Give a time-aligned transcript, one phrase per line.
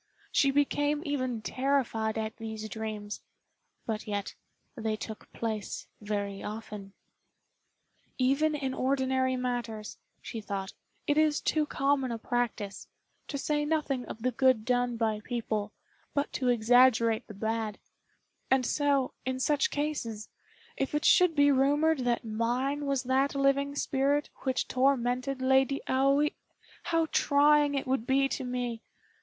[0.31, 3.21] She became even terrified at these dreams;
[3.85, 4.33] but yet
[4.75, 6.93] they took place very often.
[8.17, 10.73] "Even in ordinary matters," she thought,
[11.05, 12.87] "it is too common a practice,
[13.27, 15.71] to say nothing of the good done by people,
[16.15, 17.77] but to exaggerate the bad;
[18.49, 20.29] and so, in such cases,
[20.77, 26.31] if it should be rumored that mine was that living spirit which tormented Lady Aoi,
[26.85, 28.81] how trying it would be to me!